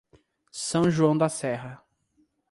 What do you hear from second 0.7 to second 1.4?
João da